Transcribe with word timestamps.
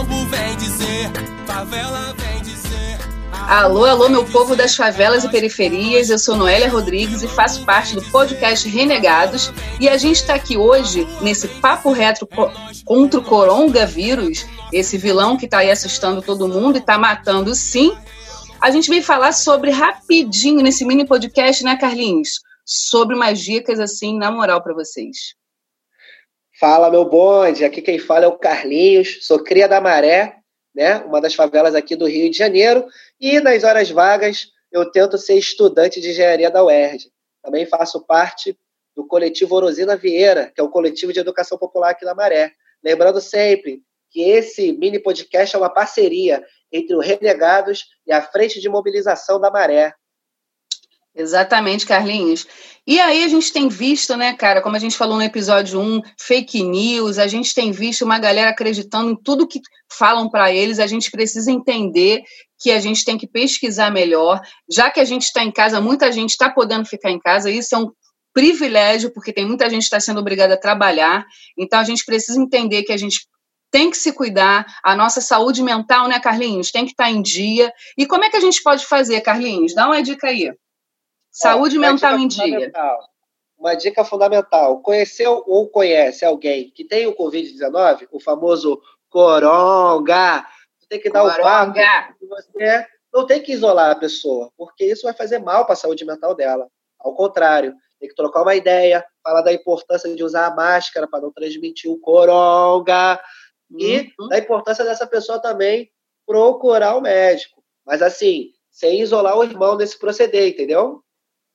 quilombo 0.00 0.26
vem 0.26 0.56
dizer, 0.56 1.10
favela 1.46 2.14
vem 2.16 2.42
dizer. 2.42 2.98
Alô, 3.32 3.84
alô, 3.84 4.08
meu 4.08 4.24
povo 4.24 4.56
das 4.56 4.74
favelas 4.74 5.24
e 5.24 5.28
periferias. 5.28 6.08
Eu 6.08 6.18
sou 6.18 6.36
Noélia 6.36 6.68
Rodrigues 6.68 7.22
e 7.22 7.28
faço 7.28 7.64
parte 7.64 7.94
do 7.94 8.02
podcast 8.10 8.68
Renegados. 8.68 9.52
E 9.80 9.88
a 9.88 9.96
gente 9.96 10.16
está 10.16 10.34
aqui 10.34 10.56
hoje 10.56 11.06
nesse 11.20 11.48
papo 11.48 11.92
retro 11.92 12.28
contra 12.84 13.20
o 13.20 13.24
coronavírus, 13.24 14.46
esse 14.72 14.96
vilão 14.96 15.36
que 15.36 15.46
está 15.46 15.58
aí 15.58 15.70
assustando 15.70 16.22
todo 16.22 16.48
mundo 16.48 16.76
e 16.76 16.78
está 16.78 16.96
matando 16.96 17.54
sim. 17.54 17.92
A 18.60 18.70
gente 18.70 18.88
vem 18.88 19.02
falar 19.02 19.32
sobre 19.32 19.70
rapidinho 19.70 20.62
nesse 20.62 20.84
mini 20.84 21.06
podcast, 21.06 21.64
né, 21.64 21.76
Carlinhos? 21.76 22.40
Sobre 22.64 23.16
umas 23.16 23.40
dicas 23.40 23.80
assim, 23.80 24.16
na 24.16 24.30
moral, 24.30 24.62
para 24.62 24.74
vocês. 24.74 25.39
Fala, 26.60 26.90
meu 26.90 27.06
bonde. 27.06 27.64
Aqui 27.64 27.80
quem 27.80 27.98
fala 27.98 28.26
é 28.26 28.28
o 28.28 28.36
Carlinhos, 28.36 29.20
sou 29.22 29.42
cria 29.42 29.66
da 29.66 29.80
Maré, 29.80 30.36
né? 30.74 30.98
Uma 31.06 31.18
das 31.18 31.34
favelas 31.34 31.74
aqui 31.74 31.96
do 31.96 32.06
Rio 32.06 32.30
de 32.30 32.36
Janeiro. 32.36 32.84
E 33.18 33.40
nas 33.40 33.64
horas 33.64 33.88
vagas 33.88 34.48
eu 34.70 34.84
tento 34.90 35.16
ser 35.16 35.36
estudante 35.36 36.02
de 36.02 36.10
engenharia 36.10 36.50
da 36.50 36.62
UERJ. 36.62 37.10
Também 37.42 37.64
faço 37.64 38.04
parte 38.04 38.54
do 38.94 39.06
coletivo 39.06 39.54
Orosina 39.54 39.96
Vieira, 39.96 40.52
que 40.54 40.60
é 40.60 40.62
o 40.62 40.68
coletivo 40.68 41.14
de 41.14 41.20
educação 41.20 41.56
popular 41.56 41.92
aqui 41.92 42.04
da 42.04 42.14
Maré. 42.14 42.52
Lembrando 42.84 43.22
sempre 43.22 43.80
que 44.10 44.20
esse 44.20 44.70
mini 44.70 44.98
podcast 44.98 45.56
é 45.56 45.58
uma 45.58 45.72
parceria 45.72 46.44
entre 46.70 46.94
o 46.94 47.00
Renegados 47.00 47.86
e 48.06 48.12
a 48.12 48.20
Frente 48.20 48.60
de 48.60 48.68
Mobilização 48.68 49.40
da 49.40 49.50
Maré. 49.50 49.94
Exatamente, 51.14 51.86
Carlinhos. 51.86 52.46
E 52.86 52.98
aí 52.98 53.24
a 53.24 53.28
gente 53.28 53.52
tem 53.52 53.68
visto, 53.68 54.16
né, 54.16 54.32
cara, 54.32 54.62
como 54.62 54.76
a 54.76 54.78
gente 54.78 54.96
falou 54.96 55.16
no 55.16 55.22
episódio 55.22 55.80
1, 55.80 56.00
fake 56.18 56.62
news, 56.62 57.18
a 57.18 57.26
gente 57.26 57.52
tem 57.54 57.72
visto 57.72 58.04
uma 58.04 58.18
galera 58.18 58.50
acreditando 58.50 59.10
em 59.10 59.16
tudo 59.16 59.46
que 59.46 59.60
falam 59.92 60.30
para 60.30 60.52
eles, 60.52 60.78
a 60.78 60.86
gente 60.86 61.10
precisa 61.10 61.50
entender 61.50 62.22
que 62.58 62.70
a 62.70 62.80
gente 62.80 63.04
tem 63.04 63.18
que 63.18 63.26
pesquisar 63.26 63.90
melhor. 63.90 64.40
Já 64.70 64.90
que 64.90 65.00
a 65.00 65.04
gente 65.04 65.24
está 65.24 65.42
em 65.42 65.50
casa, 65.50 65.80
muita 65.80 66.10
gente 66.12 66.30
está 66.30 66.48
podendo 66.48 66.84
ficar 66.86 67.10
em 67.10 67.18
casa, 67.18 67.50
isso 67.50 67.74
é 67.74 67.78
um 67.78 67.90
privilégio, 68.32 69.12
porque 69.12 69.32
tem 69.32 69.44
muita 69.44 69.68
gente 69.68 69.82
que 69.82 69.86
está 69.86 70.00
sendo 70.00 70.20
obrigada 70.20 70.54
a 70.54 70.60
trabalhar, 70.60 71.24
então 71.58 71.80
a 71.80 71.84
gente 71.84 72.04
precisa 72.04 72.40
entender 72.40 72.84
que 72.84 72.92
a 72.92 72.96
gente 72.96 73.26
tem 73.70 73.90
que 73.90 73.96
se 73.96 74.12
cuidar, 74.12 74.66
a 74.82 74.96
nossa 74.96 75.20
saúde 75.20 75.62
mental, 75.62 76.08
né, 76.08 76.18
Carlinhos, 76.18 76.70
tem 76.70 76.84
que 76.84 76.90
estar 76.90 77.04
tá 77.04 77.10
em 77.10 77.22
dia. 77.22 77.72
E 77.96 78.06
como 78.06 78.24
é 78.24 78.30
que 78.30 78.36
a 78.36 78.40
gente 78.40 78.62
pode 78.62 78.84
fazer, 78.84 79.20
Carlinhos? 79.20 79.74
Dá 79.74 79.86
uma 79.86 80.02
dica 80.02 80.28
aí. 80.28 80.50
Saúde 81.30 81.76
é, 81.76 81.78
mental 81.78 82.18
em 82.18 82.28
dia. 82.28 82.72
Uma 83.58 83.74
dica 83.74 84.04
fundamental: 84.04 84.80
conheceu 84.80 85.42
ou 85.46 85.68
conhece 85.68 86.24
alguém 86.24 86.70
que 86.70 86.84
tem 86.84 87.06
o 87.06 87.14
Covid-19, 87.14 88.08
o 88.10 88.20
famoso 88.20 88.80
coronga, 89.08 90.46
você 90.78 90.86
tem 90.88 91.00
que 91.00 91.10
dar 91.10 91.24
o 91.24 91.42
papo. 91.42 91.74
Você 92.20 92.86
não 93.12 93.26
tem 93.26 93.42
que 93.42 93.52
isolar 93.52 93.90
a 93.90 93.98
pessoa, 93.98 94.50
porque 94.56 94.84
isso 94.84 95.02
vai 95.02 95.12
fazer 95.12 95.38
mal 95.40 95.64
para 95.64 95.74
a 95.74 95.76
saúde 95.76 96.04
mental 96.04 96.34
dela. 96.34 96.68
Ao 96.98 97.14
contrário, 97.14 97.74
tem 97.98 98.08
que 98.08 98.14
trocar 98.14 98.42
uma 98.42 98.54
ideia, 98.54 99.04
falar 99.22 99.42
da 99.42 99.52
importância 99.52 100.14
de 100.14 100.24
usar 100.24 100.46
a 100.46 100.54
máscara 100.54 101.06
para 101.08 101.20
não 101.20 101.32
transmitir 101.32 101.90
o 101.90 101.98
coronga 101.98 103.20
e 103.70 104.12
uhum. 104.18 104.28
da 104.28 104.38
importância 104.38 104.84
dessa 104.84 105.06
pessoa 105.06 105.40
também 105.40 105.90
procurar 106.26 106.96
o 106.96 107.00
médico. 107.00 107.62
Mas 107.84 108.00
assim, 108.00 108.50
sem 108.70 109.00
isolar 109.00 109.36
o 109.36 109.44
irmão 109.44 109.76
nesse 109.76 109.98
proceder, 109.98 110.48
entendeu? 110.48 111.02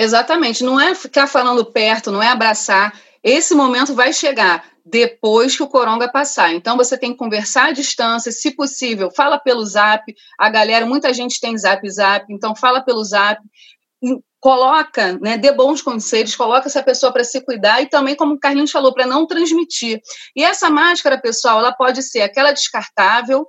Exatamente, 0.00 0.62
não 0.62 0.80
é 0.80 0.94
ficar 0.94 1.26
falando 1.26 1.64
perto, 1.72 2.12
não 2.12 2.22
é 2.22 2.28
abraçar. 2.28 2.96
Esse 3.20 3.52
momento 3.52 3.96
vai 3.96 4.12
chegar 4.12 4.64
depois 4.86 5.56
que 5.56 5.62
o 5.64 5.66
coronga 5.66 6.08
passar. 6.08 6.54
Então 6.54 6.76
você 6.76 6.96
tem 6.96 7.10
que 7.10 7.18
conversar 7.18 7.70
à 7.70 7.72
distância, 7.72 8.30
se 8.30 8.52
possível, 8.52 9.10
fala 9.10 9.40
pelo 9.40 9.66
Zap. 9.66 10.04
A 10.38 10.48
galera, 10.48 10.86
muita 10.86 11.12
gente 11.12 11.40
tem 11.40 11.58
Zap 11.58 11.90
Zap, 11.90 12.32
então 12.32 12.54
fala 12.54 12.80
pelo 12.80 13.02
Zap. 13.02 13.40
Coloca, 14.38 15.18
né, 15.20 15.36
dê 15.36 15.50
bons 15.50 15.82
conselhos, 15.82 16.36
coloca 16.36 16.68
essa 16.68 16.80
pessoa 16.80 17.12
para 17.12 17.24
se 17.24 17.44
cuidar 17.44 17.82
e 17.82 17.86
também, 17.86 18.14
como 18.14 18.34
o 18.34 18.38
Carlinhos 18.38 18.70
falou, 18.70 18.94
para 18.94 19.04
não 19.04 19.26
transmitir. 19.26 20.00
E 20.36 20.44
essa 20.44 20.70
máscara, 20.70 21.20
pessoal, 21.20 21.58
ela 21.58 21.72
pode 21.72 22.04
ser 22.04 22.20
aquela 22.20 22.52
descartável, 22.52 23.48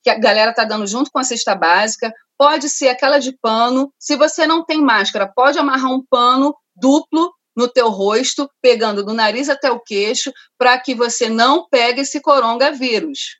que 0.00 0.08
a 0.08 0.16
galera 0.16 0.52
está 0.52 0.62
dando 0.62 0.86
junto 0.86 1.10
com 1.10 1.18
a 1.18 1.24
cesta 1.24 1.56
básica, 1.56 2.12
pode 2.38 2.68
ser 2.68 2.88
aquela 2.88 3.18
de 3.18 3.32
pano. 3.32 3.92
Se 3.98 4.16
você 4.16 4.46
não 4.46 4.64
tem 4.64 4.80
máscara, 4.80 5.26
pode 5.26 5.58
amarrar 5.58 5.92
um 5.92 6.04
pano 6.08 6.56
duplo 6.76 7.34
no 7.56 7.66
teu 7.68 7.88
rosto, 7.88 8.48
pegando 8.62 9.04
do 9.04 9.12
nariz 9.12 9.48
até 9.48 9.68
o 9.68 9.80
queixo, 9.80 10.32
para 10.56 10.78
que 10.78 10.94
você 10.94 11.28
não 11.28 11.68
pegue 11.68 12.02
esse 12.02 12.20
coronavírus. 12.20 13.36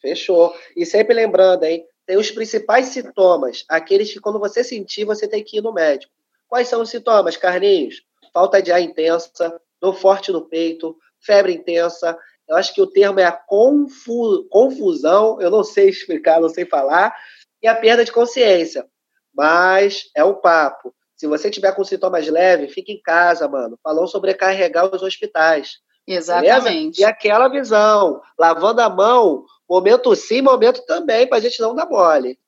Fechou. 0.00 0.54
E 0.76 0.86
sempre 0.86 1.12
lembrando, 1.12 1.64
hein? 1.64 1.84
Tem 2.06 2.16
os 2.16 2.30
principais 2.30 2.86
sintomas, 2.86 3.64
aqueles 3.68 4.12
que 4.12 4.20
quando 4.20 4.38
você 4.38 4.62
sentir, 4.62 5.04
você 5.04 5.26
tem 5.28 5.42
que 5.42 5.58
ir 5.58 5.60
no 5.60 5.72
médico. 5.72 6.12
Quais 6.48 6.68
são 6.68 6.82
os 6.82 6.90
sintomas, 6.90 7.36
Carlinhos? 7.36 8.02
Falta 8.32 8.62
de 8.62 8.70
ar 8.70 8.80
intensa, 8.80 9.60
dor 9.80 9.94
forte 9.94 10.32
no 10.32 10.48
peito, 10.48 10.96
febre 11.20 11.52
intensa. 11.52 12.16
Eu 12.48 12.56
acho 12.56 12.74
que 12.74 12.82
o 12.82 12.86
termo 12.86 13.20
é 13.20 13.24
a 13.24 13.32
confu 13.32 14.44
confusão, 14.48 15.40
eu 15.40 15.50
não 15.50 15.62
sei 15.62 15.88
explicar, 15.88 16.40
não 16.40 16.48
sei 16.48 16.64
falar, 16.64 17.14
e 17.62 17.68
a 17.68 17.74
perda 17.74 18.04
de 18.04 18.12
consciência. 18.12 18.86
Mas 19.34 20.10
é 20.16 20.24
um 20.24 20.34
papo. 20.34 20.94
Se 21.16 21.26
você 21.26 21.50
tiver 21.50 21.72
com 21.72 21.84
sintomas 21.84 22.26
leves, 22.28 22.72
fique 22.72 22.92
em 22.92 23.00
casa, 23.00 23.46
mano. 23.46 23.78
Falou 23.82 24.06
sobrecarregar 24.06 24.86
os 24.86 25.02
hospitais. 25.02 25.78
Exatamente. 26.06 26.72
Beleza? 26.72 27.00
E 27.00 27.04
aquela 27.04 27.48
visão, 27.48 28.20
lavando 28.38 28.80
a 28.80 28.88
mão, 28.88 29.44
momento 29.68 30.14
sim, 30.16 30.40
momento 30.40 30.84
também, 30.86 31.26
para 31.26 31.38
a 31.38 31.40
gente 31.40 31.60
não 31.60 31.74
dar 31.74 31.86
mole. 31.86 32.38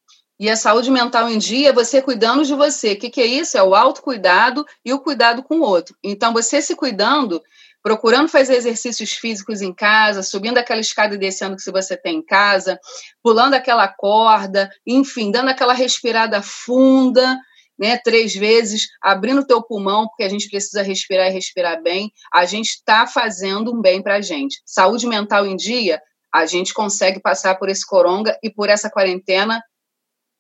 E 0.41 0.51
a 0.51 0.57
saúde 0.57 0.91
mental 0.91 1.29
em 1.29 1.39
dia 1.39 1.69
é 1.69 1.73
você 1.73 2.03
cuidando 2.03 2.45
de 2.45 2.55
você. 2.55 2.93
O 2.93 2.99
que, 2.99 3.11
que 3.11 3.21
é 3.21 3.27
isso? 3.27 3.57
É 3.57 3.63
o 3.63 3.75
autocuidado 3.75 4.67
e 4.85 4.93
o 4.93 4.99
cuidado 4.99 5.43
com 5.43 5.61
o 5.61 5.63
outro. 5.63 5.95
Então, 6.03 6.33
você 6.33 6.61
se 6.61 6.75
cuidando, 6.75 7.41
procurando 7.83 8.29
fazer 8.29 8.55
exercícios 8.55 9.13
físicos 9.13 9.61
em 9.61 9.75
casa, 9.75 10.23
subindo 10.23 10.59
aquela 10.59 10.81
escada 10.81 11.15
e 11.15 11.19
descendo 11.19 11.57
que 11.57 11.63
se 11.63 11.73
você 11.73 11.97
tem 11.97 12.19
em 12.19 12.25
casa, 12.25 12.79
pulando 13.23 13.55
aquela 13.55 13.89
corda, 13.89 14.71
enfim, 14.87 15.31
dando 15.31 15.49
aquela 15.49 15.73
respirada 15.73 16.41
funda, 16.41 17.39
né, 17.79 17.99
três 17.99 18.35
vezes, 18.35 18.87
abrindo 19.03 19.41
o 19.41 19.47
teu 19.47 19.63
pulmão, 19.63 20.07
porque 20.07 20.23
a 20.23 20.29
gente 20.29 20.49
precisa 20.49 20.83
respirar 20.83 21.29
e 21.29 21.33
respirar 21.33 21.83
bem, 21.83 22.13
a 22.33 22.45
gente 22.45 22.69
está 22.69 23.07
fazendo 23.07 23.75
um 23.75 23.81
bem 23.81 24.01
para 24.01 24.17
a 24.17 24.21
gente. 24.21 24.63
Saúde 24.65 25.07
mental 25.07 25.45
em 25.47 25.57
dia, 25.57 26.01
a 26.33 26.47
gente 26.47 26.73
consegue 26.73 27.21
passar 27.21 27.57
por 27.57 27.69
esse 27.69 27.85
coronga 27.85 28.39
e 28.43 28.51
por 28.51 28.69
essa 28.69 28.89
quarentena 28.89 29.61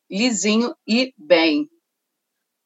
lisinho 0.08 0.74
e 0.86 1.12
bem. 1.16 1.68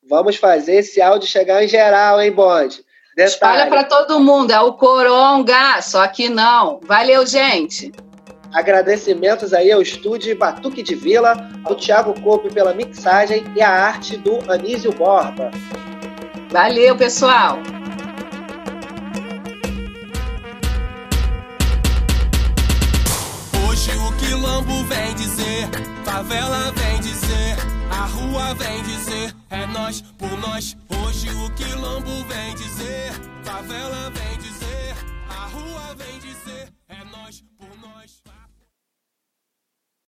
Vamos 0.09 0.37
fazer 0.37 0.77
esse 0.77 1.01
áudio 1.01 1.29
chegar 1.29 1.65
em 1.65 1.69
geral, 1.69 2.21
hein, 2.21 2.31
Bonde? 2.31 2.85
Detalhe. 3.17 3.33
Espalha 3.33 3.67
para 3.69 3.85
todo 3.85 4.21
mundo, 4.21 4.51
é 4.51 4.61
o 4.61 4.75
Coronga, 4.75 5.81
só 5.81 6.07
que 6.07 6.29
não. 6.29 6.81
Valeu, 6.83 7.27
gente. 7.27 7.91
Agradecimentos 8.53 9.55
aí 9.55 9.73
ao 9.73 9.81
estúdio 9.81 10.37
Batuque 10.39 10.83
de 10.83 10.95
Vila, 10.95 11.35
ao 11.65 11.75
Thiago 11.75 12.19
Coupe 12.21 12.53
pela 12.53 12.75
mixagem 12.75 13.43
e 13.57 13.63
a 13.63 13.71
arte 13.71 14.19
do 14.19 14.39
Anísio 14.53 14.93
Borba. 14.93 15.51
Valeu, 16.51 16.95
pessoal. 16.95 17.59
Hoje 23.67 23.91
o 23.97 24.13
quilombo 24.19 24.85
vem 24.85 25.15
dizer, 25.15 25.69
favela 26.05 26.73
vem 26.77 27.01
dizer, 27.01 27.57
a 27.91 28.07
rua 28.07 28.55
vem 28.55 28.83
dizer, 28.83 29.35
é 29.51 29.67
nós 29.67 30.03
por 30.19 30.31
nós. 30.39 30.77
Hoje 31.05 31.29
o 31.31 31.51
quilombo 31.55 32.25
vem 32.25 32.55
dizer, 32.55 32.86
favela 33.67 34.11
vem 34.11 34.39
dizer, 34.39 34.95
a 35.29 35.47
rua 35.47 35.95
vem 35.97 36.19
dizer. 36.21 36.76